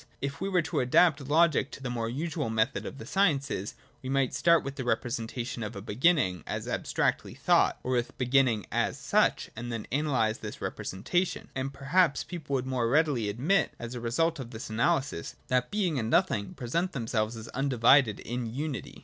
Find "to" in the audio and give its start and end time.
0.63-0.79, 1.73-1.83